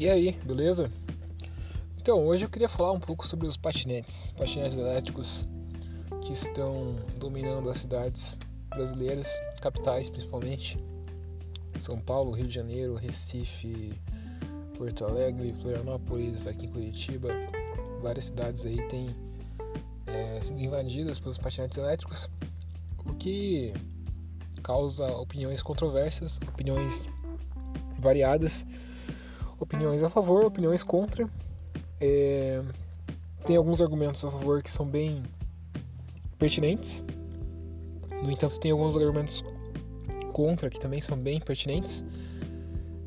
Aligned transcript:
E 0.00 0.08
aí, 0.08 0.32
beleza? 0.46 0.90
Então, 1.98 2.26
hoje 2.26 2.46
eu 2.46 2.48
queria 2.48 2.70
falar 2.70 2.92
um 2.92 2.98
pouco 2.98 3.26
sobre 3.26 3.46
os 3.46 3.58
patinetes, 3.58 4.30
patinetes 4.30 4.74
elétricos 4.74 5.46
que 6.22 6.32
estão 6.32 6.96
dominando 7.18 7.68
as 7.68 7.80
cidades 7.80 8.38
brasileiras, 8.70 9.28
capitais 9.60 10.08
principalmente. 10.08 10.78
São 11.78 12.00
Paulo, 12.00 12.30
Rio 12.30 12.46
de 12.46 12.54
Janeiro, 12.54 12.94
Recife, 12.94 13.92
Porto 14.78 15.04
Alegre, 15.04 15.52
Florianópolis, 15.60 16.46
aqui 16.46 16.64
em 16.64 16.70
Curitiba. 16.70 17.28
Várias 18.00 18.24
cidades 18.24 18.64
aí 18.64 18.80
têm 18.88 19.14
é, 20.06 20.40
sido 20.40 20.60
invadidas 20.60 21.18
pelos 21.18 21.36
patinetes 21.36 21.76
elétricos, 21.76 22.26
o 23.04 23.14
que 23.16 23.74
causa 24.62 25.06
opiniões 25.08 25.62
controversas, 25.62 26.38
opiniões 26.48 27.06
variadas, 27.98 28.66
opiniões 29.60 30.02
a 30.02 30.10
favor, 30.10 30.44
opiniões 30.44 30.82
contra. 30.82 31.28
É, 32.00 32.62
tem 33.44 33.56
alguns 33.56 33.80
argumentos 33.80 34.24
a 34.24 34.30
favor 34.30 34.62
que 34.62 34.70
são 34.70 34.86
bem 34.86 35.22
pertinentes. 36.38 37.04
No 38.22 38.30
entanto, 38.30 38.58
tem 38.58 38.72
alguns 38.72 38.96
argumentos 38.96 39.44
contra 40.32 40.68
que 40.68 40.80
também 40.80 41.00
são 41.00 41.16
bem 41.16 41.38
pertinentes. 41.38 42.04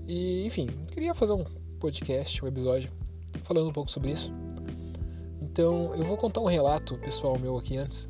E, 0.07 0.45
enfim, 0.45 0.67
queria 0.91 1.13
fazer 1.13 1.33
um 1.33 1.43
podcast, 1.79 2.43
um 2.43 2.47
episódio 2.47 2.91
falando 3.43 3.69
um 3.69 3.73
pouco 3.73 3.89
sobre 3.89 4.11
isso. 4.11 4.31
Então, 5.41 5.93
eu 5.95 6.03
vou 6.03 6.17
contar 6.17 6.41
um 6.41 6.45
relato 6.45 6.97
pessoal 6.99 7.37
meu 7.37 7.57
aqui 7.57 7.77
antes, 7.77 8.09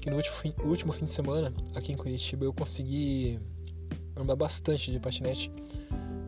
que 0.00 0.10
no 0.10 0.16
último 0.16 0.36
fim, 0.36 0.54
último 0.64 0.92
fim 0.92 1.04
de 1.04 1.10
semana, 1.10 1.52
aqui 1.74 1.92
em 1.92 1.96
Curitiba, 1.96 2.44
eu 2.44 2.52
consegui 2.52 3.38
andar 4.16 4.36
bastante 4.36 4.90
de 4.90 4.98
patinete, 4.98 5.50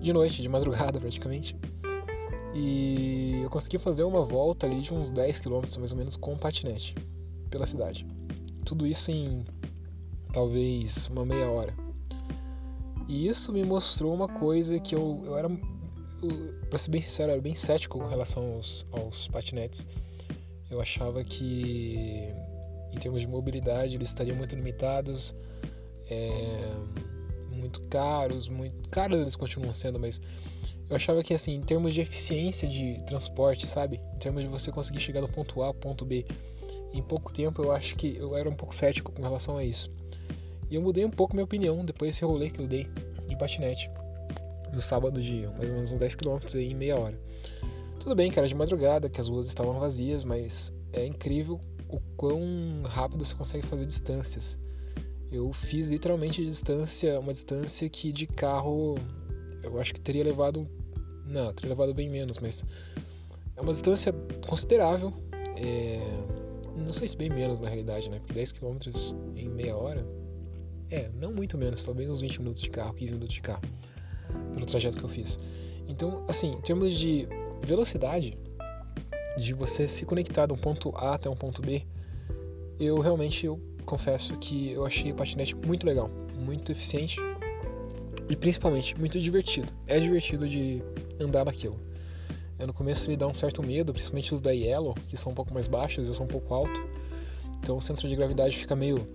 de 0.08 0.12
noite, 0.12 0.40
de 0.40 0.48
madrugada 0.48 0.98
praticamente. 1.00 1.54
E 2.54 3.40
eu 3.42 3.50
consegui 3.50 3.78
fazer 3.78 4.04
uma 4.04 4.24
volta 4.24 4.66
ali 4.66 4.80
de 4.80 4.92
uns 4.92 5.10
10 5.10 5.40
km 5.40 5.60
mais 5.78 5.92
ou 5.92 5.98
menos 5.98 6.16
com 6.16 6.36
patinete 6.36 6.94
pela 7.50 7.66
cidade. 7.66 8.06
Tudo 8.64 8.86
isso 8.86 9.10
em 9.10 9.44
talvez 10.32 11.08
uma 11.08 11.26
meia 11.26 11.50
hora. 11.50 11.74
E 13.06 13.28
isso 13.28 13.52
me 13.52 13.62
mostrou 13.64 14.14
uma 14.14 14.28
coisa 14.28 14.78
que 14.78 14.94
eu, 14.94 15.22
eu 15.24 15.36
era, 15.36 15.48
para 16.68 16.78
ser 16.78 16.90
bem 16.90 17.00
sincero, 17.00 17.30
eu 17.30 17.34
era 17.34 17.42
bem 17.42 17.54
cético 17.54 17.98
com 17.98 18.06
relação 18.06 18.54
aos, 18.54 18.86
aos 18.92 19.28
patinetes. 19.28 19.86
Eu 20.70 20.80
achava 20.80 21.22
que, 21.22 22.34
em 22.92 22.98
termos 22.98 23.22
de 23.22 23.26
mobilidade, 23.26 23.96
eles 23.96 24.08
estariam 24.08 24.36
muito 24.36 24.54
limitados, 24.54 25.34
é, 26.10 26.74
muito 27.58 27.80
caros, 27.82 28.48
muito 28.48 28.88
caros 28.90 29.20
eles 29.20 29.36
continuam 29.36 29.74
sendo, 29.74 29.98
mas 29.98 30.20
eu 30.88 30.96
achava 30.96 31.22
que, 31.22 31.34
assim, 31.34 31.54
em 31.54 31.60
termos 31.60 31.92
de 31.92 32.00
eficiência 32.00 32.66
de 32.66 32.96
transporte, 33.04 33.68
sabe? 33.68 34.00
Em 34.14 34.18
termos 34.18 34.42
de 34.42 34.48
você 34.48 34.72
conseguir 34.72 35.00
chegar 35.00 35.20
do 35.20 35.28
ponto 35.28 35.62
A 35.62 35.66
ao 35.66 35.74
ponto 35.74 36.04
B 36.04 36.24
em 36.92 37.02
pouco 37.02 37.32
tempo, 37.32 37.62
eu 37.62 37.72
acho 37.72 37.94
que 37.96 38.16
eu 38.16 38.34
era 38.36 38.48
um 38.48 38.54
pouco 38.54 38.74
cético 38.74 39.12
com 39.12 39.22
relação 39.22 39.58
a 39.58 39.64
isso. 39.64 39.90
E 40.70 40.74
eu 40.74 40.82
mudei 40.82 41.04
um 41.04 41.10
pouco 41.10 41.34
minha 41.34 41.44
opinião 41.44 41.84
depois 41.84 42.10
desse 42.10 42.24
rolê 42.24 42.50
que 42.50 42.60
eu 42.60 42.66
dei 42.66 42.86
de 43.26 43.36
patinete. 43.36 43.90
No 44.72 44.80
sábado 44.80 45.20
de 45.20 45.46
mais 45.56 45.68
ou 45.68 45.74
menos 45.74 45.92
uns 45.92 45.98
10 45.98 46.14
km 46.14 46.38
aí 46.54 46.70
em 46.70 46.74
meia 46.74 46.98
hora. 46.98 47.18
Tudo 48.00 48.14
bem 48.14 48.30
que 48.30 48.38
era 48.38 48.48
de 48.48 48.54
madrugada, 48.54 49.08
que 49.08 49.20
as 49.20 49.28
ruas 49.28 49.46
estavam 49.46 49.78
vazias, 49.78 50.24
mas 50.24 50.72
é 50.92 51.04
incrível 51.04 51.60
o 51.88 52.00
quão 52.16 52.40
rápido 52.84 53.24
você 53.24 53.34
consegue 53.34 53.66
fazer 53.66 53.86
distâncias. 53.86 54.58
Eu 55.30 55.52
fiz 55.52 55.88
literalmente 55.88 56.44
distância, 56.44 57.18
uma 57.20 57.32
distância 57.32 57.88
que 57.88 58.10
de 58.12 58.26
carro 58.26 58.96
eu 59.62 59.78
acho 59.80 59.92
que 59.94 60.00
teria 60.00 60.24
levado. 60.24 60.66
Não, 61.26 61.52
teria 61.52 61.70
levado 61.70 61.92
bem 61.92 62.08
menos, 62.08 62.38
mas 62.38 62.64
é 63.56 63.60
uma 63.60 63.72
distância 63.72 64.12
considerável. 64.46 65.12
É, 65.56 66.00
não 66.76 66.90
sei 66.90 67.08
se 67.08 67.16
bem 67.16 67.28
menos 67.28 67.60
na 67.60 67.68
realidade, 67.68 68.08
né? 68.08 68.18
Porque 68.18 68.32
10 68.32 68.52
km 68.52 68.78
em 69.36 69.48
meia 69.48 69.76
hora 69.76 70.06
é, 70.90 71.10
não 71.14 71.32
muito 71.32 71.58
menos, 71.58 71.84
talvez 71.84 72.08
uns 72.08 72.20
20 72.20 72.38
minutos 72.40 72.62
de 72.62 72.70
carro, 72.70 72.94
15 72.94 73.14
minutos 73.14 73.34
de 73.34 73.42
carro, 73.42 73.62
pelo 74.54 74.66
trajeto 74.66 74.96
que 74.96 75.04
eu 75.04 75.08
fiz. 75.08 75.38
Então, 75.86 76.24
assim, 76.28 76.52
em 76.52 76.60
termos 76.60 76.94
de 76.98 77.28
velocidade, 77.62 78.36
de 79.36 79.52
você 79.52 79.86
se 79.86 80.04
conectar 80.04 80.46
de 80.46 80.52
um 80.52 80.56
ponto 80.56 80.90
A 80.96 81.14
até 81.14 81.28
um 81.28 81.36
ponto 81.36 81.60
B, 81.60 81.84
eu 82.80 82.98
realmente 83.00 83.44
eu 83.44 83.60
confesso 83.88 84.36
que 84.36 84.70
eu 84.72 84.84
achei 84.84 85.10
o 85.10 85.14
patinete 85.14 85.56
muito 85.56 85.86
legal, 85.86 86.10
muito 86.36 86.70
eficiente 86.70 87.18
e 88.28 88.36
principalmente 88.36 88.98
muito 88.98 89.18
divertido. 89.18 89.72
É 89.86 89.98
divertido 89.98 90.46
de 90.46 90.82
andar 91.18 91.46
naquilo. 91.46 91.80
Eu, 92.58 92.66
no 92.66 92.74
começo 92.74 93.08
me 93.08 93.16
dá 93.16 93.26
um 93.26 93.34
certo 93.34 93.62
medo, 93.62 93.92
principalmente 93.92 94.34
os 94.34 94.40
da 94.42 94.50
Yellow, 94.50 94.94
que 95.08 95.16
são 95.16 95.32
um 95.32 95.34
pouco 95.34 95.54
mais 95.54 95.66
baixos, 95.66 96.06
eu 96.06 96.12
sou 96.12 96.26
um 96.26 96.28
pouco 96.28 96.52
alto. 96.52 96.78
Então 97.60 97.78
o 97.78 97.80
centro 97.80 98.06
de 98.06 98.14
gravidade 98.14 98.56
fica 98.56 98.76
meio 98.76 99.08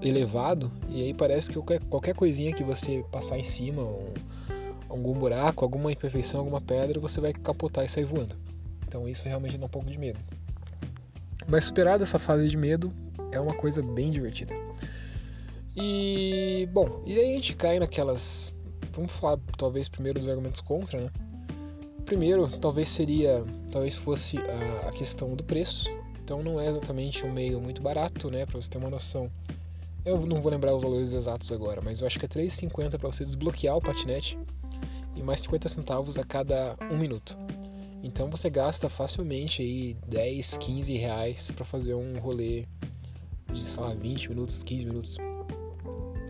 elevado 0.00 0.70
e 0.88 1.02
aí 1.02 1.14
parece 1.14 1.48
que 1.48 1.54
qualquer, 1.54 1.80
qualquer 1.84 2.14
coisinha 2.14 2.52
que 2.52 2.62
você 2.62 3.04
passar 3.10 3.38
em 3.38 3.44
cima, 3.44 3.82
um, 3.82 4.12
algum 4.88 5.14
buraco, 5.14 5.64
alguma 5.64 5.90
imperfeição, 5.90 6.40
alguma 6.40 6.60
pedra, 6.60 7.00
você 7.00 7.20
vai 7.20 7.32
capotar 7.32 7.84
e 7.84 7.88
sair 7.88 8.04
voando. 8.04 8.36
Então 8.86 9.08
isso 9.08 9.24
realmente 9.24 9.58
dá 9.58 9.66
um 9.66 9.68
pouco 9.68 9.90
de 9.90 9.98
medo. 9.98 10.20
Mas 11.48 11.64
superada 11.64 12.04
essa 12.04 12.18
fase 12.18 12.48
de 12.48 12.56
medo, 12.56 12.92
é 13.34 13.40
uma 13.40 13.54
coisa 13.54 13.82
bem 13.82 14.10
divertida. 14.10 14.54
E 15.76 16.68
bom, 16.72 17.02
e 17.04 17.18
aí 17.18 17.32
a 17.32 17.34
gente 17.36 17.56
cai 17.56 17.78
naquelas. 17.78 18.54
Vamos 18.92 19.10
falar 19.12 19.38
talvez 19.58 19.88
primeiro 19.88 20.20
dos 20.20 20.28
argumentos 20.28 20.60
contra, 20.60 21.00
né? 21.00 21.10
Primeiro, 22.04 22.48
talvez 22.58 22.90
seria, 22.90 23.44
talvez 23.72 23.96
fosse 23.96 24.38
a, 24.86 24.90
questão 24.90 25.34
do 25.34 25.42
preço. 25.42 25.90
Então 26.22 26.42
não 26.42 26.60
é 26.60 26.68
exatamente 26.68 27.26
um 27.26 27.32
meio 27.32 27.60
muito 27.60 27.82
barato, 27.82 28.30
né? 28.30 28.46
Para 28.46 28.60
você 28.60 28.70
ter 28.70 28.78
uma 28.78 28.90
noção. 28.90 29.30
Eu 30.04 30.24
não 30.26 30.40
vou 30.40 30.52
lembrar 30.52 30.74
os 30.76 30.82
valores 30.82 31.12
exatos 31.12 31.50
agora, 31.50 31.80
mas 31.82 32.00
eu 32.00 32.06
acho 32.06 32.18
que 32.18 32.26
é 32.26 32.28
3,50 32.28 32.98
para 32.98 33.10
você 33.10 33.24
desbloquear 33.24 33.76
o 33.76 33.80
patinete 33.80 34.38
e 35.16 35.22
mais 35.22 35.40
50 35.40 35.68
centavos 35.68 36.18
a 36.18 36.24
cada 36.24 36.76
um 36.90 36.98
minuto. 36.98 37.36
Então 38.02 38.28
você 38.28 38.50
gasta 38.50 38.86
facilmente 38.88 39.62
aí 39.62 39.96
10, 40.06 40.58
15 40.58 40.94
reais 40.94 41.50
para 41.50 41.64
fazer 41.64 41.94
um 41.94 42.18
rolê 42.18 42.66
de, 43.54 43.62
sei 43.62 43.82
lá, 43.82 43.94
20 43.94 44.28
minutos, 44.30 44.62
15 44.62 44.86
minutos. 44.86 45.16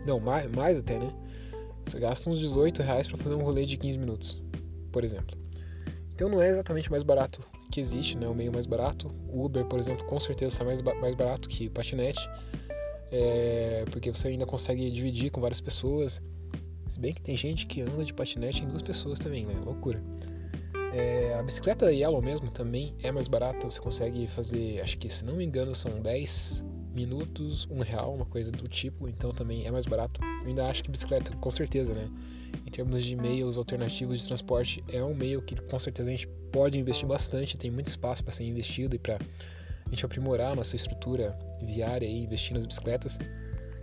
Não, 0.05 0.19
mais, 0.19 0.49
mais 0.51 0.77
até, 0.77 0.99
né? 0.99 1.09
Você 1.85 1.99
gasta 1.99 2.29
uns 2.29 2.39
18 2.39 2.81
reais 2.81 3.07
para 3.07 3.17
fazer 3.17 3.35
um 3.35 3.43
rolê 3.43 3.65
de 3.65 3.77
15 3.77 3.97
minutos, 3.97 4.41
por 4.91 5.03
exemplo. 5.03 5.37
Então 6.13 6.29
não 6.29 6.41
é 6.41 6.49
exatamente 6.49 6.89
mais 6.89 7.03
barato 7.03 7.41
que 7.71 7.81
existe, 7.81 8.17
né? 8.17 8.27
O 8.27 8.33
meio 8.33 8.51
mais 8.51 8.65
barato. 8.65 9.11
O 9.27 9.45
Uber, 9.45 9.65
por 9.65 9.79
exemplo, 9.79 10.05
com 10.05 10.19
certeza 10.19 10.53
está 10.53 10.63
mais, 10.63 10.81
mais 10.81 11.15
barato 11.15 11.49
que 11.49 11.69
patinete 11.69 12.27
é, 13.11 13.85
porque 13.91 14.11
você 14.11 14.29
ainda 14.29 14.45
consegue 14.45 14.89
dividir 14.91 15.31
com 15.31 15.41
várias 15.41 15.61
pessoas. 15.61 16.21
Se 16.87 16.99
bem 16.99 17.13
que 17.13 17.21
tem 17.21 17.35
gente 17.35 17.65
que 17.65 17.81
anda 17.81 18.03
de 18.03 18.13
patinete 18.13 18.63
em 18.63 18.67
duas 18.67 18.81
pessoas 18.81 19.19
também, 19.19 19.45
né? 19.45 19.53
Loucura. 19.63 20.03
É, 20.93 21.33
a 21.33 21.43
bicicleta 21.43 21.91
Yellow 21.91 22.21
mesmo 22.21 22.49
também 22.51 22.95
é 23.03 23.11
mais 23.11 23.27
barata, 23.27 23.69
você 23.69 23.81
consegue 23.81 24.27
fazer, 24.27 24.79
acho 24.81 24.97
que 24.97 25.09
se 25.09 25.25
não 25.25 25.35
me 25.35 25.43
engano, 25.43 25.75
são 25.75 25.99
10 25.99 26.63
minutos, 26.95 27.67
um 27.69 27.81
real, 27.81 28.13
uma 28.13 28.25
coisa 28.25 28.51
do 28.51 28.67
tipo, 28.67 29.07
então 29.07 29.31
também 29.31 29.65
é 29.65 29.71
mais 29.71 29.85
barato. 29.85 30.21
Eu 30.41 30.47
ainda 30.47 30.65
acho 30.67 30.83
que 30.83 30.89
bicicleta, 30.89 31.35
com 31.37 31.51
certeza, 31.51 31.93
né? 31.93 32.09
Em 32.65 32.71
termos 32.71 33.03
de 33.03 33.15
meios 33.15 33.57
alternativos 33.57 34.19
de 34.19 34.27
transporte, 34.27 34.83
é 34.87 35.03
um 35.03 35.13
meio 35.13 35.41
que 35.41 35.55
com 35.61 35.77
certeza 35.77 36.09
a 36.09 36.11
gente 36.11 36.27
pode 36.51 36.79
investir 36.79 37.07
bastante, 37.07 37.57
tem 37.57 37.69
muito 37.69 37.87
espaço 37.87 38.23
para 38.23 38.33
ser 38.33 38.45
investido 38.45 38.95
e 38.95 38.99
para 38.99 39.15
a 39.15 39.89
gente 39.89 40.05
aprimorar 40.05 40.55
nossa 40.55 40.75
estrutura 40.75 41.37
viária 41.61 42.05
e 42.05 42.23
investir 42.23 42.53
nas 42.55 42.65
bicicletas, 42.65 43.17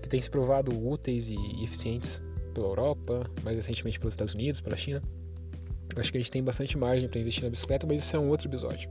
que 0.02 0.08
tem 0.08 0.20
se 0.20 0.30
provado 0.30 0.72
úteis 0.72 1.28
e 1.28 1.36
eficientes 1.62 2.22
pela 2.54 2.68
Europa, 2.68 3.30
mais 3.42 3.56
recentemente 3.56 3.98
pelos 3.98 4.14
Estados 4.14 4.34
Unidos, 4.34 4.60
pela 4.60 4.76
China. 4.76 5.02
Acho 5.96 6.10
que 6.10 6.18
a 6.18 6.20
gente 6.20 6.30
tem 6.30 6.42
bastante 6.42 6.76
margem 6.78 7.08
para 7.08 7.20
investir 7.20 7.44
na 7.44 7.50
bicicleta, 7.50 7.86
mas 7.86 8.00
isso 8.00 8.16
é 8.16 8.18
um 8.18 8.28
outro 8.30 8.48
episódio. 8.48 8.90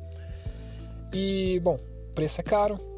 E, 1.11 1.59
bom, 1.63 1.77
preço 2.13 2.39
é 2.39 2.43
caro. 2.43 2.90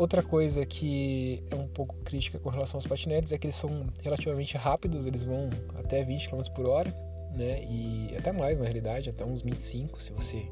Outra 0.00 0.22
coisa 0.22 0.64
que 0.64 1.44
é 1.50 1.54
um 1.54 1.68
pouco 1.68 1.94
crítica 1.96 2.38
com 2.38 2.48
relação 2.48 2.78
aos 2.78 2.86
patinetes 2.86 3.32
é 3.32 3.36
que 3.36 3.46
eles 3.46 3.54
são 3.54 3.86
relativamente 4.00 4.56
rápidos, 4.56 5.06
eles 5.06 5.24
vão 5.24 5.50
até 5.74 6.02
20 6.02 6.30
km 6.30 6.40
por 6.54 6.66
hora, 6.66 6.90
né? 7.36 7.62
E 7.64 8.16
até 8.16 8.32
mais 8.32 8.58
na 8.58 8.64
realidade, 8.64 9.10
até 9.10 9.26
uns 9.26 9.42
25 9.42 10.02
se 10.02 10.10
você 10.12 10.48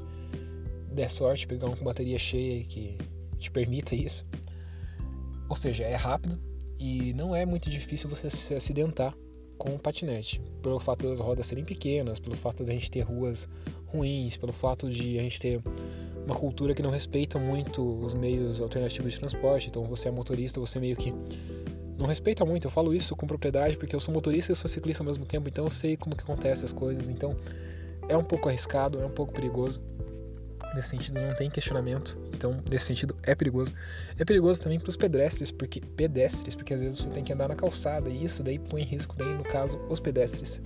der 0.92 1.08
sorte, 1.08 1.46
pegar 1.46 1.66
um 1.66 1.74
com 1.74 1.82
bateria 1.82 2.18
cheia 2.18 2.62
que 2.62 2.98
te 3.38 3.50
permita 3.50 3.94
isso. 3.94 4.26
Ou 5.48 5.56
seja, 5.56 5.82
é 5.84 5.94
rápido 5.94 6.38
e 6.78 7.14
não 7.14 7.34
é 7.34 7.46
muito 7.46 7.70
difícil 7.70 8.10
você 8.10 8.28
se 8.28 8.54
acidentar 8.54 9.16
com 9.56 9.74
o 9.74 9.78
patinete, 9.78 10.42
pelo 10.62 10.78
fato 10.78 11.08
das 11.08 11.20
rodas 11.20 11.46
serem 11.46 11.64
pequenas, 11.64 12.20
pelo 12.20 12.36
fato 12.36 12.66
de 12.66 12.70
a 12.70 12.74
gente 12.74 12.90
ter 12.90 13.00
ruas 13.00 13.48
ruins, 13.86 14.36
pelo 14.36 14.52
fato 14.52 14.90
de 14.90 15.18
a 15.18 15.22
gente 15.22 15.40
ter 15.40 15.62
uma 16.28 16.36
cultura 16.36 16.74
que 16.74 16.82
não 16.82 16.90
respeita 16.90 17.38
muito 17.38 17.82
os 18.04 18.12
meios 18.12 18.60
alternativos 18.60 19.14
de 19.14 19.18
transporte. 19.18 19.68
Então, 19.68 19.84
você 19.84 20.08
é 20.08 20.10
motorista, 20.10 20.60
você 20.60 20.78
meio 20.78 20.94
que 20.94 21.14
não 21.96 22.06
respeita 22.06 22.44
muito. 22.44 22.66
Eu 22.66 22.70
falo 22.70 22.94
isso 22.94 23.16
com 23.16 23.26
propriedade 23.26 23.78
porque 23.78 23.96
eu 23.96 24.00
sou 24.00 24.12
motorista 24.12 24.52
e 24.52 24.56
sou 24.56 24.68
ciclista 24.68 25.02
ao 25.02 25.06
mesmo 25.06 25.24
tempo, 25.24 25.48
então 25.48 25.64
eu 25.64 25.70
sei 25.70 25.96
como 25.96 26.14
que 26.14 26.22
acontece 26.22 26.66
as 26.66 26.72
coisas. 26.72 27.08
Então, 27.08 27.34
é 28.08 28.16
um 28.16 28.22
pouco 28.22 28.48
arriscado, 28.48 29.00
é 29.00 29.06
um 29.06 29.10
pouco 29.10 29.32
perigoso. 29.32 29.80
Nesse 30.74 30.90
sentido, 30.90 31.18
não 31.18 31.34
tem 31.34 31.48
questionamento. 31.48 32.18
Então, 32.34 32.62
nesse 32.70 32.84
sentido, 32.84 33.16
é 33.22 33.34
perigoso. 33.34 33.72
É 34.18 34.24
perigoso 34.24 34.60
também 34.60 34.78
para 34.78 34.90
os 34.90 34.96
pedestres, 34.96 35.50
porque 35.50 35.80
pedestres, 35.80 36.54
porque 36.54 36.74
às 36.74 36.82
vezes 36.82 36.98
você 36.98 37.08
tem 37.08 37.24
que 37.24 37.32
andar 37.32 37.48
na 37.48 37.56
calçada 37.56 38.10
e 38.10 38.22
isso 38.22 38.42
daí 38.42 38.58
põe 38.58 38.82
em 38.82 38.84
risco, 38.84 39.16
daí 39.16 39.32
no 39.32 39.44
caso, 39.44 39.80
os 39.88 39.98
pedestres. 39.98 40.60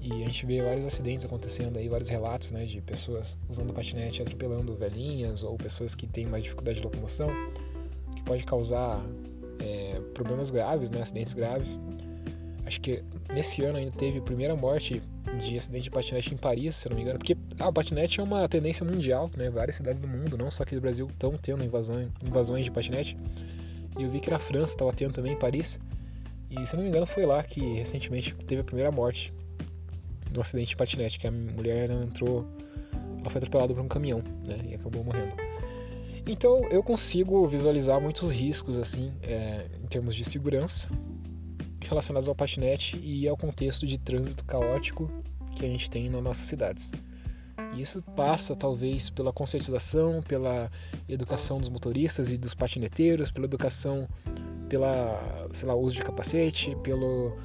E 0.00 0.12
a 0.22 0.26
gente 0.26 0.46
vê 0.46 0.62
vários 0.62 0.86
acidentes 0.86 1.24
acontecendo 1.24 1.76
aí, 1.76 1.88
vários 1.88 2.08
relatos, 2.08 2.52
né, 2.52 2.64
de 2.64 2.80
pessoas 2.80 3.36
usando 3.48 3.72
patinete 3.72 4.22
atropelando 4.22 4.74
velhinhas 4.74 5.42
ou 5.42 5.56
pessoas 5.56 5.94
que 5.94 6.06
têm 6.06 6.26
mais 6.26 6.44
dificuldade 6.44 6.78
de 6.78 6.84
locomoção, 6.84 7.28
que 8.14 8.22
pode 8.22 8.44
causar 8.44 9.04
é, 9.58 10.00
problemas 10.14 10.50
graves, 10.50 10.90
né, 10.90 11.02
acidentes 11.02 11.34
graves. 11.34 11.78
Acho 12.64 12.80
que 12.80 13.02
nesse 13.34 13.64
ano 13.64 13.78
ainda 13.78 13.90
teve 13.92 14.18
a 14.18 14.22
primeira 14.22 14.54
morte 14.54 15.02
de 15.38 15.56
acidente 15.56 15.84
de 15.84 15.90
patinete 15.90 16.34
em 16.34 16.36
Paris, 16.36 16.76
se 16.76 16.88
não 16.88 16.96
me 16.96 17.02
engano, 17.02 17.18
porque 17.18 17.36
ah, 17.58 17.68
o 17.68 17.72
patinete 17.72 18.20
é 18.20 18.22
uma 18.22 18.48
tendência 18.48 18.84
mundial, 18.84 19.30
né? 19.36 19.50
Várias 19.50 19.76
cidades 19.76 20.00
do 20.00 20.08
mundo, 20.08 20.38
não 20.38 20.50
só 20.50 20.62
aqui 20.62 20.74
do 20.74 20.80
Brasil, 20.80 21.06
estão 21.08 21.32
tendo 21.36 21.64
invasões, 21.64 22.08
invasões 22.24 22.64
de 22.64 22.70
patinete. 22.70 23.16
E 23.98 24.02
eu 24.02 24.10
vi 24.10 24.20
que 24.20 24.30
na 24.30 24.38
França 24.38 24.74
estava 24.74 24.92
tendo 24.92 25.12
também, 25.12 25.32
em 25.32 25.38
Paris. 25.38 25.78
E 26.50 26.64
se 26.64 26.76
não 26.76 26.82
me 26.82 26.88
engano, 26.88 27.04
foi 27.04 27.26
lá 27.26 27.42
que 27.42 27.60
recentemente 27.74 28.34
teve 28.46 28.60
a 28.60 28.64
primeira 28.64 28.90
morte 28.90 29.32
do 30.30 30.40
acidente 30.40 30.70
de 30.70 30.76
patinete, 30.76 31.18
que 31.18 31.26
a 31.26 31.30
mulher 31.30 31.90
entrou, 31.90 32.46
ela 33.20 33.30
foi 33.30 33.38
atropelada 33.38 33.74
por 33.74 33.82
um 33.82 33.88
caminhão, 33.88 34.22
né? 34.46 34.58
E 34.70 34.74
acabou 34.74 35.04
morrendo. 35.04 35.34
Então 36.26 36.62
eu 36.70 36.82
consigo 36.82 37.46
visualizar 37.46 38.00
muitos 38.00 38.30
riscos 38.30 38.78
assim, 38.78 39.12
é, 39.22 39.66
em 39.82 39.86
termos 39.86 40.14
de 40.14 40.24
segurança, 40.24 40.88
relacionados 41.86 42.28
ao 42.28 42.34
patinete 42.34 43.00
e 43.02 43.26
ao 43.26 43.36
contexto 43.36 43.86
de 43.86 43.96
trânsito 43.96 44.44
caótico 44.44 45.10
que 45.56 45.64
a 45.64 45.68
gente 45.68 45.90
tem 45.90 46.10
nas 46.10 46.22
nossas 46.22 46.46
cidades. 46.46 46.92
Isso 47.76 48.02
passa 48.02 48.54
talvez 48.54 49.10
pela 49.10 49.32
conscientização, 49.32 50.22
pela 50.22 50.70
educação 51.08 51.58
dos 51.58 51.68
motoristas 51.68 52.30
e 52.30 52.38
dos 52.38 52.54
patineteiros, 52.54 53.30
pela 53.30 53.46
educação, 53.46 54.08
pela, 54.68 55.48
sei 55.52 55.68
lá, 55.68 55.74
uso 55.74 55.96
de 55.96 56.02
capacete, 56.02 56.76
pelo, 56.82 57.36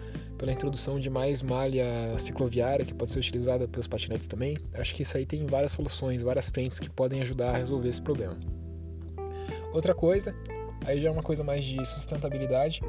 pela 0.43 0.51
introdução 0.51 0.99
de 0.99 1.09
mais 1.09 1.41
malha 1.41 2.17
cicloviária 2.17 2.83
que 2.83 2.93
pode 2.93 3.11
ser 3.11 3.19
utilizada 3.19 3.65
pelos 3.65 3.87
patinetes 3.87 4.27
também. 4.27 4.57
Acho 4.73 4.93
que 4.93 5.03
isso 5.03 5.15
aí 5.15 5.25
tem 5.25 5.45
várias 5.45 5.71
soluções, 5.71 6.21
várias 6.21 6.49
frentes 6.49 6.81
que 6.81 6.89
podem 6.89 7.21
ajudar 7.21 7.51
a 7.51 7.57
resolver 7.57 7.87
esse 7.87 8.01
problema. 8.01 8.37
Outra 9.71 9.95
coisa, 9.95 10.35
aí 10.85 10.99
já 10.99 11.07
é 11.07 11.11
uma 11.13 11.23
coisa 11.23 11.45
mais 11.45 11.63
de 11.63 11.85
sustentabilidade, 11.85 12.81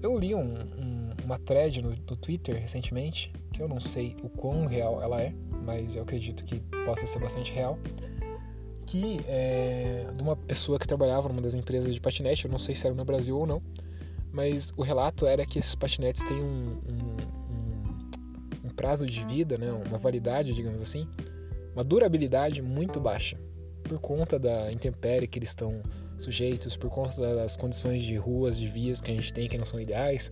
eu 0.00 0.18
li 0.18 0.34
um, 0.34 0.40
um, 0.40 1.10
uma 1.22 1.38
thread 1.40 1.82
no, 1.82 1.90
no, 1.90 2.16
Twitter 2.16 2.58
recentemente, 2.58 3.30
que 3.52 3.62
eu 3.62 3.68
não 3.68 3.78
sei 3.78 4.16
o 4.22 4.30
quão 4.30 4.64
real 4.64 5.02
ela 5.02 5.20
é, 5.20 5.34
mas 5.62 5.96
eu 5.96 6.02
acredito 6.02 6.42
que 6.46 6.60
possa 6.86 7.06
ser 7.06 7.18
bastante 7.18 7.52
real, 7.52 7.78
que 8.86 9.20
é 9.28 10.06
de 10.16 10.22
uma 10.22 10.34
pessoa 10.34 10.78
que 10.78 10.88
trabalhava 10.88 11.28
numa 11.28 11.42
das 11.42 11.54
empresas 11.54 11.94
de 11.94 12.00
patinete, 12.00 12.46
eu 12.46 12.50
não 12.50 12.58
sei 12.58 12.74
se 12.74 12.86
era 12.86 12.96
no 12.96 13.04
Brasil 13.04 13.38
ou 13.38 13.46
não, 13.46 13.62
mas 14.32 14.72
o 14.76 14.82
relato 14.82 15.26
era 15.26 15.44
que 15.44 15.58
esses 15.58 15.74
patinetes 15.74 16.22
têm 16.24 16.42
um, 16.42 16.78
um, 16.88 18.68
um 18.68 18.68
prazo 18.70 19.06
de 19.06 19.24
vida, 19.26 19.58
né, 19.58 19.72
uma 19.72 19.98
validade, 19.98 20.52
digamos 20.54 20.80
assim, 20.80 21.06
uma 21.74 21.84
durabilidade 21.84 22.62
muito 22.62 23.00
baixa, 23.00 23.38
por 23.84 23.98
conta 23.98 24.38
da 24.38 24.72
intempérie 24.72 25.26
que 25.26 25.38
eles 25.38 25.50
estão 25.50 25.82
sujeitos 26.18 26.76
por 26.76 26.90
conta 26.90 27.34
das 27.34 27.56
condições 27.56 28.02
de 28.02 28.16
ruas, 28.16 28.58
de 28.58 28.68
vias 28.68 29.00
que 29.00 29.10
a 29.10 29.14
gente 29.14 29.32
tem 29.32 29.48
que 29.48 29.56
não 29.56 29.64
são 29.64 29.80
ideais, 29.80 30.30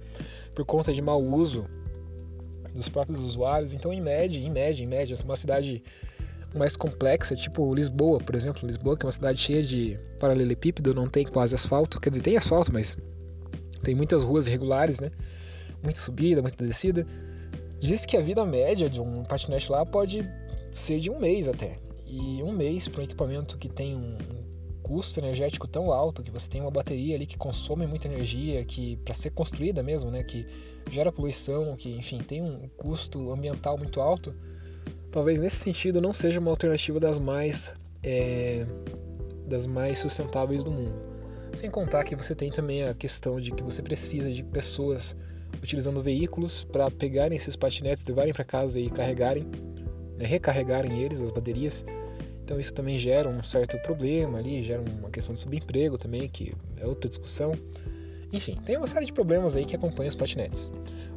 por 0.55 0.65
conta 0.65 0.93
de 0.93 1.01
mau 1.01 1.23
uso 1.23 1.67
dos 2.75 2.89
próprios 2.89 3.21
usuários. 3.21 3.73
Então, 3.75 3.93
em 3.93 4.01
média, 4.01 4.39
em 4.39 4.51
média, 4.51 4.85
em 4.85 4.87
média, 4.87 5.17
uma 5.25 5.37
cidade 5.37 5.83
mais 6.55 6.77
complexa, 6.77 7.35
tipo 7.35 7.75
Lisboa, 7.75 8.19
por 8.19 8.35
exemplo, 8.35 8.67
Lisboa 8.67 8.97
que 8.97 9.05
é 9.05 9.07
uma 9.07 9.13
cidade 9.13 9.41
cheia 9.41 9.63
de 9.63 9.99
paralelepípedo, 10.19 10.95
não 10.95 11.07
tem 11.07 11.25
quase 11.27 11.55
asfalto, 11.55 12.01
quer 12.01 12.11
dizer, 12.11 12.23
tem 12.23 12.37
asfalto, 12.37 12.73
mas 12.73 12.97
tem 13.83 13.95
muitas 13.95 14.25
ruas 14.25 14.47
irregulares, 14.47 15.01
né? 15.01 15.11
Muita 15.83 15.99
subida, 16.01 16.43
muita 16.43 16.65
descida. 16.65 17.07
Diz 17.79 18.05
que 18.05 18.17
a 18.17 18.21
vida 18.21 18.45
média 18.45 18.89
de 18.91 19.01
um 19.01 19.23
patinete 19.25 19.71
lá 19.71 19.87
pode 19.87 20.29
ser 20.71 20.99
de 20.99 21.11
um 21.11 21.19
mês 21.19 21.49
até. 21.49 21.79
E 22.07 22.43
um 22.43 22.53
mês 22.53 22.89
para 22.89 23.03
um 23.03 23.05
equipamento 23.05 23.57
que 23.59 23.69
tem 23.69 23.95
um, 23.95 24.17
custo 24.89 25.21
energético 25.21 25.69
tão 25.69 25.93
alto, 25.93 26.23
que 26.23 26.31
você 26.31 26.49
tem 26.49 26.63
uma 26.63 26.71
bateria 26.71 27.15
ali 27.15 27.27
que 27.27 27.37
consome 27.37 27.87
muita 27.87 28.09
energia, 28.09 28.65
que 28.65 28.97
para 28.97 29.13
ser 29.13 29.31
construída 29.31 29.83
mesmo, 29.83 30.11
né, 30.11 30.23
que 30.23 30.47
gera 30.91 31.13
poluição, 31.13 31.77
que 31.77 31.91
enfim 31.91 32.19
tem 32.19 32.43
um 32.43 32.67
custo 32.79 33.31
ambiental 33.31 33.77
muito 33.77 34.01
alto, 34.01 34.35
talvez 35.13 35.39
nesse 35.39 35.57
sentido 35.57 36.01
não 36.01 36.15
seja 36.15 36.41
uma 36.41 36.51
alternativa 36.51 36.99
das 36.99 37.19
mais 37.19 37.75
é, 38.03 38.67
das 39.47 39.67
mais 39.67 39.99
sustentáveis 39.99 40.65
do 40.65 40.71
mundo. 40.71 40.99
Sem 41.55 41.71
contar 41.71 42.05
que 42.05 42.15
você 42.15 42.35
tem 42.35 42.51
também 42.51 42.85
a 42.85 42.95
questão 42.95 43.41
de 43.41 43.51
que 43.51 43.63
você 43.63 43.83
precisa 43.83 44.31
de 44.31 44.43
pessoas 44.43 45.17
utilizando 45.63 46.03
veículos 46.03 46.65
para 46.65 46.91
pegarem 46.91 47.37
esses 47.37 47.57
patinetes, 47.57 48.05
levarem 48.05 48.33
para 48.33 48.45
casa 48.45 48.79
e 48.79 48.91
carregarem, 48.91 49.47
né, 50.17 50.27
recarregarem 50.27 51.01
eles, 51.01 51.21
as 51.21 51.31
baterias 51.31 51.85
então 52.49 52.59
isso 52.59 52.73
também 52.73 52.97
gera 52.97 53.29
um 53.29 53.43
certo 53.43 53.79
problema 53.81 54.39
ali, 54.39 54.63
gera 54.63 54.81
uma 54.81 55.11
questão 55.11 55.35
de 55.35 55.41
subemprego 55.41 55.99
também, 55.99 56.27
que 56.31 56.55
é 56.79 56.87
outra 56.87 57.07
discussão. 57.07 57.53
Enfim, 58.33 58.57
tem 58.65 58.79
uma 58.79 58.87
série 58.87 59.05
de 59.05 59.13
problemas 59.13 59.55
aí 59.55 59.67
que 59.67 59.77
acompanham 59.77 60.09
os 60.09 60.15
patinetes. 60.15 60.73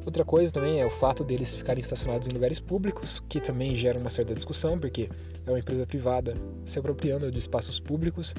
Outra 0.05 0.25
coisa 0.25 0.51
também 0.51 0.81
é 0.81 0.85
o 0.85 0.89
fato 0.89 1.23
deles 1.23 1.55
ficarem 1.55 1.79
estacionados 1.79 2.27
em 2.27 2.31
lugares 2.31 2.59
públicos, 2.59 3.23
que 3.29 3.39
também 3.39 3.73
gera 3.77 3.97
uma 3.97 4.09
certa 4.09 4.35
discussão, 4.35 4.77
porque 4.77 5.09
é 5.45 5.49
uma 5.49 5.59
empresa 5.59 5.87
privada 5.87 6.35
se 6.65 6.77
apropriando 6.77 7.31
de 7.31 7.39
espaços 7.39 7.79
públicos. 7.79 8.35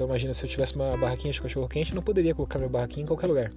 Então 0.00 0.08
imagina 0.08 0.32
se 0.32 0.46
eu 0.46 0.48
tivesse 0.48 0.74
uma 0.76 0.96
barraquinha 0.96 1.30
de 1.30 1.42
cachorro 1.42 1.68
quente, 1.68 1.92
eu 1.92 1.94
não 1.94 2.02
poderia 2.02 2.34
colocar 2.34 2.58
minha 2.58 2.70
barraquinha 2.70 3.04
em 3.04 3.06
qualquer 3.06 3.26
lugar. 3.26 3.52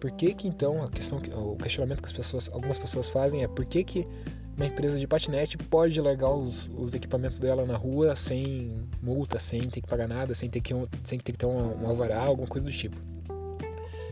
Por 0.00 0.10
que 0.12 0.32
que 0.32 0.48
então 0.48 0.82
a 0.82 0.88
questão, 0.88 1.18
o 1.18 1.56
questionamento 1.56 2.00
que 2.00 2.06
as 2.06 2.12
pessoas, 2.12 2.48
algumas 2.54 2.78
pessoas 2.78 3.06
fazem 3.10 3.42
é 3.42 3.48
por 3.48 3.66
que 3.66 3.84
que 3.84 4.08
uma 4.56 4.64
empresa 4.64 4.98
de 4.98 5.06
patinete 5.06 5.58
pode 5.58 6.00
largar 6.00 6.30
os, 6.30 6.70
os, 6.74 6.94
equipamentos 6.94 7.38
dela 7.38 7.66
na 7.66 7.76
rua 7.76 8.16
sem 8.16 8.88
multa, 9.02 9.38
sem 9.38 9.60
ter 9.68 9.82
que 9.82 9.86
pagar 9.86 10.08
nada, 10.08 10.34
sem 10.34 10.48
ter 10.48 10.62
que, 10.62 10.72
sem 11.04 11.18
ter, 11.18 11.32
que 11.32 11.38
ter 11.38 11.44
um, 11.44 11.82
um 11.82 11.86
alvará, 11.86 12.22
alguma 12.22 12.48
coisa 12.48 12.64
do 12.66 12.72
tipo. 12.72 12.96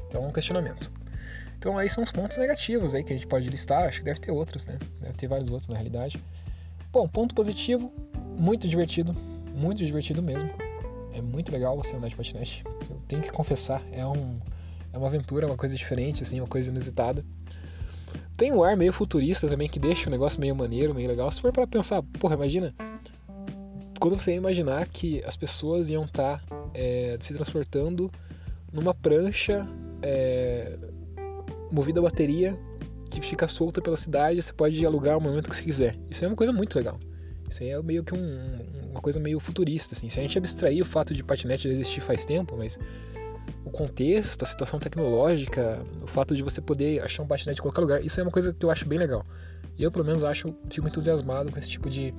Então 0.09 0.25
é 0.25 0.26
um 0.26 0.32
questionamento. 0.32 0.93
Então 1.56 1.79
aí 1.79 1.88
são 1.88 2.05
os 2.05 2.12
pontos 2.12 2.37
negativos 2.37 2.95
aí 2.95 3.02
que 3.02 3.14
a 3.14 3.16
gente 3.16 3.26
pode 3.26 3.49
listar, 3.49 3.88
acho 3.88 4.00
que 4.00 4.04
deve 4.04 4.21
ter 4.21 4.30
outros, 4.30 4.66
né? 4.66 4.78
Deve 5.00 5.14
ter 5.14 5.26
vários 5.26 5.50
outros 5.50 5.69
na 5.71 5.76
realidade. 5.76 6.23
Bom, 6.92 7.09
ponto 7.09 7.35
positivo, 7.35 7.90
muito 8.37 8.69
divertido, 8.69 9.14
muito 9.54 9.83
divertido 9.83 10.23
mesmo. 10.23 10.65
É 11.16 11.23
muito 11.23 11.50
legal 11.50 11.75
você 11.75 11.96
andar 11.96 12.08
de 12.08 12.14
patinete. 12.14 12.62
Eu 12.90 13.00
tenho 13.08 13.23
que 13.23 13.32
confessar, 13.32 13.82
é, 13.90 14.06
um, 14.06 14.38
é 14.92 14.99
uma 14.99 15.06
aventura, 15.06 15.46
uma 15.46 15.56
coisa 15.56 15.75
diferente, 15.75 16.23
assim, 16.23 16.38
uma 16.38 16.46
coisa 16.46 16.70
inusitada. 16.70 17.25
Tem 18.37 18.52
um 18.52 18.62
ar 18.62 18.76
meio 18.76 18.92
futurista 18.92 19.49
também 19.49 19.66
que 19.66 19.78
deixa 19.78 20.08
o 20.08 20.11
negócio 20.11 20.38
meio 20.38 20.54
maneiro, 20.54 20.94
meio 20.94 21.08
legal. 21.08 21.32
Se 21.32 21.40
for 21.40 21.50
para 21.50 21.66
pensar, 21.66 22.02
porra, 22.20 22.35
imagina 22.35 22.75
quando 23.99 24.20
você 24.20 24.32
ia 24.32 24.37
imaginar 24.37 24.87
que 24.88 25.25
as 25.25 25.38
pessoas 25.38 25.88
iam 25.88 26.04
estar 26.04 26.44
tá, 26.46 26.56
é, 26.75 27.16
se 27.18 27.32
transportando 27.32 28.12
numa 28.70 28.92
prancha 28.92 29.66
é, 30.02 30.76
movida 31.73 31.99
a 31.99 32.02
bateria 32.02 32.58
que 33.11 33.23
fica 33.23 33.49
solta 33.49 33.80
pela 33.80 33.96
cidade, 33.96 34.42
você 34.42 34.52
pode 34.52 34.85
alugar 34.85 35.16
o 35.16 35.20
momento 35.20 35.49
que 35.49 35.56
você 35.56 35.62
quiser. 35.62 35.99
Isso 36.11 36.23
é 36.23 36.28
uma 36.28 36.37
coisa 36.37 36.52
muito 36.52 36.76
legal. 36.76 37.00
Isso 37.49 37.62
aí 37.62 37.71
é 37.71 37.83
meio 37.83 38.03
que 38.03 38.15
um, 38.15 38.59
uma 38.91 39.00
coisa 39.00 39.21
meio 39.21 39.38
futurista, 39.38 39.95
assim. 39.95 40.09
Se 40.09 40.19
a 40.19 40.23
gente 40.23 40.37
abstrair 40.37 40.83
o 40.83 40.85
fato 40.85 41.15
de 41.15 41.23
patinete 41.23 41.69
existir 41.69 42.00
faz 42.00 42.25
tempo, 42.25 42.57
mas 42.57 42.79
o 43.65 43.71
contexto, 43.71 44.43
a 44.43 44.47
situação 44.47 44.79
tecnológica, 44.79 45.85
o 46.03 46.07
fato 46.07 46.35
de 46.35 46.43
você 46.43 46.61
poder 46.61 47.03
achar 47.03 47.23
um 47.23 47.26
patinete 47.26 47.61
em 47.61 47.62
qualquer 47.62 47.81
lugar, 47.81 48.05
isso 48.05 48.21
é 48.21 48.23
uma 48.23 48.33
coisa 48.33 48.53
que 48.53 48.65
eu 48.65 48.71
acho 48.71 48.87
bem 48.87 48.99
legal. 48.99 49.25
Eu, 49.79 49.91
pelo 49.93 50.05
menos, 50.05 50.25
acho, 50.25 50.55
fico 50.71 50.88
entusiasmado 50.88 51.53
com 51.53 51.59
esse 51.59 51.69
tipo 51.69 51.91
de, 51.91 52.12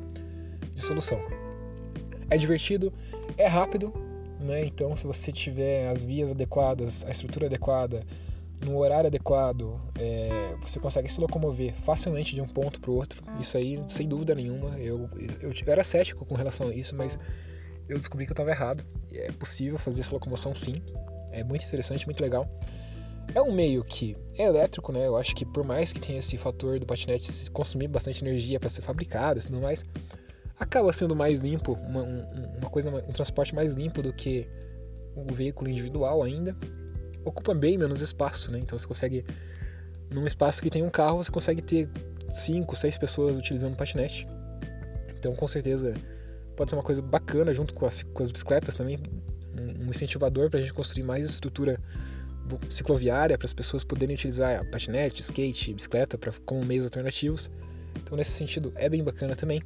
de 0.74 0.82
solução. 0.82 1.20
É 2.30 2.38
divertido, 2.38 2.94
é 3.38 3.48
rápido, 3.48 3.94
né? 4.40 4.66
Então, 4.66 4.96
se 4.96 5.08
você 5.08 5.32
tiver 5.32 5.88
as 5.88 6.06
vias 6.06 6.32
adequadas, 6.32 7.04
a 7.06 7.10
estrutura 7.10 7.48
adequada, 7.48 8.02
no 8.62 8.78
horário 8.78 9.08
adequado, 9.08 9.80
é, 10.00 10.56
você 10.62 10.80
consegue 10.80 11.08
se 11.08 11.22
locomover 11.22 11.74
facilmente 11.74 12.34
de 12.34 12.42
um 12.42 12.48
ponto 12.48 12.80
para 12.80 12.92
o 12.92 12.96
outro. 12.96 13.24
Isso 13.40 13.58
aí, 13.58 13.82
sem 13.88 14.08
dúvida 14.08 14.34
nenhuma. 14.34 14.78
Eu, 14.80 15.10
eu, 15.40 15.52
eu 15.52 15.72
era 15.72 15.84
cético 15.84 16.26
com 16.26 16.36
relação 16.36 16.70
a 16.70 16.74
isso, 16.74 16.96
mas 16.96 17.20
eu 17.88 17.98
descobri 17.98 18.26
que 18.26 18.32
eu 18.32 18.34
estava 18.34 18.50
errado. 18.50 18.84
É 19.12 19.32
possível 19.32 19.78
fazer 19.78 20.02
essa 20.02 20.14
locomoção 20.14 20.56
sim. 20.56 20.82
É 21.32 21.44
muito 21.44 21.66
interessante, 21.66 22.06
muito 22.06 22.22
legal. 22.22 22.48
É 23.34 23.42
um 23.42 23.52
meio 23.52 23.84
que 23.84 24.18
é 24.38 24.46
elétrico, 24.46 24.92
né? 24.92 25.06
Eu 25.06 25.18
acho 25.18 25.36
que 25.36 25.46
por 25.46 25.64
mais 25.64 25.92
que 25.94 26.00
tenha 26.00 26.20
esse 26.20 26.38
fator 26.38 26.80
do 26.80 26.86
patinete 26.86 27.52
consumir 27.52 27.88
bastante 27.88 28.24
energia 28.24 28.60
para 28.60 28.70
ser 28.70 28.82
fabricado 28.82 29.40
e 29.40 29.44
tudo 29.44 29.60
mais, 29.60 29.86
acaba 30.60 30.92
sendo 30.92 31.16
mais 31.16 31.42
limpo, 31.42 31.74
uma, 31.74 32.04
uma 32.04 32.70
coisa, 32.70 32.90
um 32.90 33.12
transporte 33.12 33.54
mais 33.54 33.76
limpo 33.76 34.02
do 34.02 34.14
que 34.14 34.48
o 35.16 35.34
veículo 35.34 35.70
individual 35.70 36.24
ainda. 36.24 36.56
Ocupa 37.28 37.54
bem 37.54 37.78
menos 37.78 38.02
espaço, 38.02 38.52
né? 38.52 38.60
Então 38.60 38.78
você 38.78 38.88
consegue, 38.88 39.26
num 40.10 40.26
espaço 40.26 40.62
que 40.62 40.70
tem 40.70 40.84
um 40.84 40.90
carro, 40.90 41.18
você 41.18 41.32
consegue 41.32 41.62
ter 41.62 41.90
cinco, 42.30 42.76
seis 42.76 42.98
pessoas 42.98 43.36
utilizando 43.36 43.74
o 43.74 43.76
patinete. 43.76 44.28
Então, 45.18 45.36
com 45.36 45.48
certeza, 45.48 45.94
pode 46.56 46.70
ser 46.70 46.76
uma 46.76 46.84
coisa 46.84 47.02
bacana 47.02 47.52
junto 47.54 47.74
com 47.74 47.86
as, 47.86 48.04
com 48.04 48.24
as 48.24 48.32
bicicletas 48.32 48.76
também, 48.76 49.00
um, 49.54 49.90
incentivador 49.90 50.50
para 50.50 50.60
a 50.60 50.62
gente 50.62 50.74
construir 50.74 51.04
mais 51.04 51.26
estrutura 51.26 51.80
cicloviária 52.70 53.38
para 53.38 53.46
as 53.46 53.54
pessoas 53.54 53.84
poderem 53.84 54.16
utilizar 54.16 54.64
patinete, 54.70 55.22
skate, 55.22 55.74
bicicleta 55.74 56.18
pra, 56.18 56.32
como 56.46 56.64
meios 56.64 56.86
alternativos. 56.86 57.52
Então, 57.96 58.18
nesse 58.18 58.32
sentido, 58.32 58.72
é 58.76 58.88
bem 58.88 59.04
bacana 59.04 59.36
também. 59.36 59.62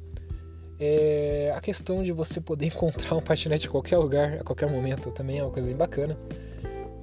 É, 0.80 1.52
a 1.54 1.60
questão 1.60 2.02
de 2.02 2.10
você 2.10 2.40
poder 2.40 2.66
encontrar 2.74 3.14
um 3.14 3.22
patinete 3.22 3.66
em 3.66 3.70
qualquer 3.70 3.98
lugar, 3.98 4.40
a 4.40 4.44
qualquer 4.44 4.68
momento, 4.68 5.12
também 5.12 5.38
é 5.38 5.44
uma 5.44 5.52
coisa 5.52 5.68
bem 5.68 5.76
bacana. 5.76 6.18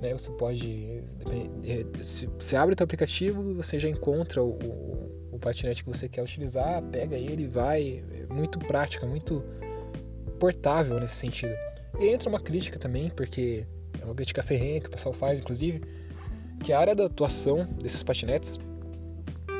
Né? 0.01 0.13
Você 0.13 0.32
pode. 0.32 1.03
Se 2.01 2.27
você 2.27 2.56
abre 2.56 2.74
o 2.74 2.77
seu 2.77 2.84
aplicativo, 2.84 3.53
você 3.56 3.77
já 3.77 3.89
encontra 3.89 4.44
o, 4.44 4.51
o, 4.51 5.29
o 5.34 5.39
patinete 5.39 5.84
que 5.84 5.89
você 5.89 6.08
quer 6.08 6.24
utilizar, 6.24 6.82
pega 6.84 7.18
ele, 7.18 7.48
vai. 7.48 8.03
É 8.13 8.34
muito 8.34 8.60
prática, 8.60 9.06
muito 9.06 9.44
portável 10.39 11.00
nesse 11.00 11.15
sentido. 11.15 11.53
E 12.00 12.08
entra 12.08 12.29
uma 12.29 12.39
crítica 12.39 12.79
também, 12.79 13.10
porque 13.10 13.68
é 14.00 14.06
uma 14.06 14.15
crítica 14.15 14.41
ferrenha 14.41 14.79
que 14.79 14.88
o 14.88 14.91
pessoal 14.91 15.13
faz, 15.13 15.39
inclusive, 15.39 15.82
que 16.63 16.72
a 16.72 16.79
área 16.79 16.96
da 16.96 17.06
atuação 17.06 17.65
desses 17.82 18.03
patinetes 18.03 18.58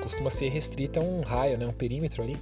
costuma 0.02 0.30
ser 0.30 0.48
restrita 0.50 1.00
a 1.00 1.04
um 1.04 1.22
raio, 1.22 1.58
né, 1.58 1.68
um 1.68 1.74
perímetro 1.74 2.24
ali, 2.24 2.38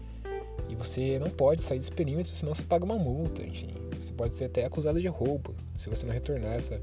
e 0.70 0.76
você 0.76 1.18
não 1.20 1.30
pode 1.30 1.64
sair 1.64 1.80
desse 1.80 1.92
perímetro, 1.92 2.36
senão 2.36 2.54
você 2.54 2.64
paga 2.64 2.86
uma 2.86 2.98
multa, 2.98 3.44
enfim. 3.44 3.70
Você 3.98 4.14
pode 4.14 4.36
ser 4.36 4.46
até 4.46 4.66
acusado 4.66 5.02
de 5.02 5.08
roubo 5.08 5.56
se 5.76 5.90
você 5.90 6.06
não 6.06 6.14
retornar 6.14 6.54
essa, 6.54 6.80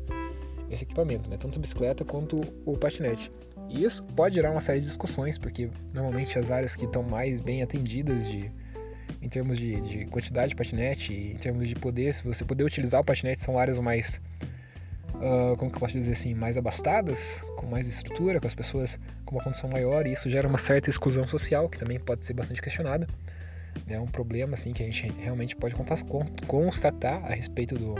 esse 0.75 0.85
equipamento, 0.85 1.29
né, 1.31 1.37
tanto 1.37 1.59
a 1.59 1.61
bicicleta 1.61 2.05
quanto 2.05 2.41
o 2.65 2.77
patinete. 2.77 3.31
E 3.71 3.85
isso 3.85 4.05
pode 4.05 4.35
gerar 4.35 4.51
uma 4.51 4.61
série 4.61 4.81
de 4.81 4.87
discussões, 4.87 5.39
porque 5.39 5.71
normalmente 5.93 6.39
as 6.39 6.51
áreas 6.51 6.77
que 6.77 6.85
estão 6.85 7.03
mais 7.03 7.41
bem 7.41 7.63
atendidas 7.63 8.29
de 8.29 8.53
em 9.23 9.29
termos 9.29 9.57
de, 9.57 9.81
de 9.81 10.05
quantidade 10.07 10.51
de 10.51 10.55
patinete, 10.55 11.15
em 11.15 11.37
termos 11.37 11.67
de 11.67 11.75
poder, 11.75 12.13
se 12.13 12.23
você 12.23 12.45
poder 12.45 12.63
utilizar 12.63 13.01
o 13.01 13.05
patinete, 13.05 13.41
são 13.41 13.59
áreas 13.59 13.79
mais, 13.79 14.21
uh, 15.15 15.57
como 15.57 15.71
que 15.71 15.77
eu 15.77 15.81
posso 15.81 15.99
dizer 15.99 16.13
assim, 16.13 16.35
mais 16.35 16.59
abastadas, 16.59 17.43
com 17.57 17.67
mais 17.67 17.89
estrutura, 17.89 18.39
com 18.39 18.47
as 18.47 18.55
pessoas 18.55 18.99
com 19.25 19.37
uma 19.37 19.43
condição 19.43 19.71
maior, 19.71 20.07
e 20.07 20.13
isso 20.13 20.29
gera 20.29 20.47
uma 20.47 20.59
certa 20.59 20.91
exclusão 20.91 21.27
social, 21.27 21.71
que 21.71 21.79
também 21.79 21.99
pode 21.99 22.27
ser 22.27 22.35
bastante 22.35 22.61
questionada. 22.61 23.07
É 23.89 23.99
um 23.99 24.07
problema 24.07 24.55
assim 24.55 24.75
que 24.75 24.83
a 24.83 24.87
gente 24.87 25.11
realmente 25.19 25.57
pode 25.57 25.75
constatar 26.47 27.25
a 27.25 27.35
respeito 27.35 27.77
do, 27.77 27.95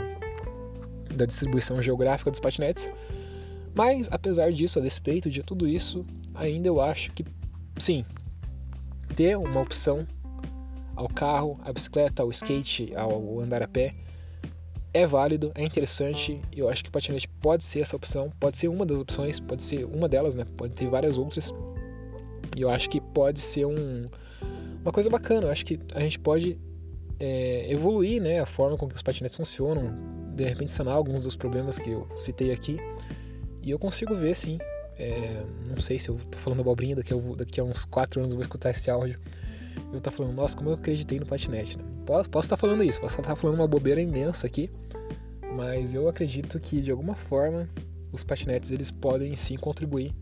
da 1.15 1.25
distribuição 1.25 1.81
geográfica 1.81 2.31
dos 2.31 2.39
patinetes. 2.39 2.89
Mas, 3.73 4.07
apesar 4.11 4.51
disso, 4.51 4.79
a 4.79 4.81
despeito 4.81 5.29
de 5.29 5.43
tudo 5.43 5.67
isso, 5.67 6.05
ainda 6.33 6.67
eu 6.67 6.79
acho 6.79 7.11
que, 7.11 7.25
sim, 7.77 8.05
ter 9.15 9.37
uma 9.37 9.61
opção 9.61 10.07
ao 10.95 11.09
carro, 11.09 11.59
à 11.63 11.73
bicicleta, 11.73 12.23
ao 12.23 12.29
skate, 12.29 12.93
ao 12.95 13.39
andar 13.39 13.61
a 13.61 13.67
pé. 13.67 13.93
É 14.93 15.05
válido, 15.05 15.51
é 15.55 15.63
interessante. 15.63 16.41
Eu 16.55 16.69
acho 16.69 16.83
que 16.83 16.89
o 16.89 16.91
patinete 16.91 17.27
pode 17.41 17.65
ser 17.65 17.81
essa 17.81 17.95
opção, 17.95 18.31
pode 18.39 18.57
ser 18.57 18.69
uma 18.69 18.85
das 18.85 19.01
opções, 19.01 19.41
pode 19.41 19.61
ser 19.61 19.83
uma 19.85 20.07
delas, 20.07 20.35
né? 20.35 20.45
Pode 20.55 20.73
ter 20.73 20.87
várias 20.87 21.17
outras. 21.17 21.51
E 22.55 22.61
eu 22.61 22.69
acho 22.69 22.89
que 22.89 23.01
pode 23.01 23.41
ser 23.41 23.65
um, 23.65 24.05
uma 24.81 24.93
coisa 24.93 25.09
bacana. 25.09 25.47
Eu 25.47 25.51
acho 25.51 25.65
que 25.65 25.77
a 25.93 25.99
gente 25.99 26.17
pode 26.17 26.57
é, 27.19 27.69
evoluir, 27.69 28.21
né? 28.21 28.39
A 28.39 28.45
forma 28.45 28.77
com 28.77 28.87
que 28.87 28.95
os 28.95 29.01
patinetes 29.01 29.35
funcionam, 29.35 29.93
de 30.35 30.43
repente 30.43 30.71
sanar 30.71 30.93
alguns 30.93 31.21
dos 31.21 31.35
problemas 31.35 31.79
que 31.79 31.89
eu 31.89 32.07
citei 32.17 32.51
aqui. 32.51 32.77
E 33.63 33.71
eu 33.71 33.79
consigo 33.79 34.13
ver, 34.13 34.35
sim. 34.35 34.59
É, 34.97 35.43
não 35.67 35.81
sei 35.81 35.97
se 35.99 36.09
eu 36.09 36.15
tô 36.29 36.37
falando 36.37 36.61
abobrinha, 36.61 36.95
daqui 36.95 37.13
a, 37.13 37.17
daqui 37.35 37.59
a 37.59 37.63
uns 37.63 37.85
4 37.85 38.19
anos 38.19 38.31
eu 38.31 38.37
vou 38.37 38.41
escutar 38.43 38.69
esse 38.69 38.89
áudio 38.89 39.19
eu 39.91 39.97
estar 39.97 40.11
falando, 40.11 40.33
nossa, 40.33 40.57
como 40.57 40.69
eu 40.69 40.73
acreditei 40.73 41.19
no 41.19 41.25
patinete. 41.25 41.77
Né? 41.77 41.83
Posso, 42.05 42.39
estar 42.39 42.57
falando 42.57 42.83
isso, 42.83 42.99
posso 43.01 43.19
estar 43.19 43.35
falando 43.35 43.55
uma 43.55 43.67
bobeira 43.67 44.01
imensa 44.01 44.47
aqui, 44.47 44.69
mas 45.53 45.93
eu 45.93 46.07
acredito 46.07 46.59
que 46.59 46.81
de 46.81 46.91
alguma 46.91 47.15
forma 47.15 47.69
os 48.11 48.23
patinetes 48.23 48.71
eles 48.71 48.91
podem 48.91 49.35
sim 49.35 49.57
contribuir 49.57 50.13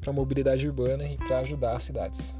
para 0.00 0.10
a 0.10 0.12
mobilidade 0.12 0.66
urbana 0.66 1.04
e 1.06 1.16
para 1.16 1.38
ajudar 1.40 1.76
as 1.76 1.82
cidades. 1.82 2.34